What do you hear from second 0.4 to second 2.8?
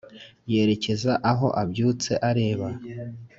yerekeza aho abyutse areba.